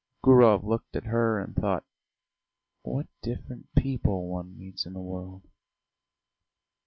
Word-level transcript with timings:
Gurov 0.25 0.63
looked 0.63 0.95
at 0.95 1.03
her 1.03 1.37
and 1.39 1.55
thought: 1.55 1.85
"What 2.81 3.05
different 3.21 3.67
people 3.75 4.27
one 4.29 4.57
meets 4.57 4.87
in 4.87 4.93
the 4.93 4.99
world!" 4.99 5.43